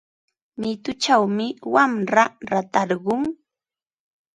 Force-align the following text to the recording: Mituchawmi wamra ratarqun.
Mituchawmi 0.59 1.47
wamra 1.73 2.23
ratarqun. 2.49 3.21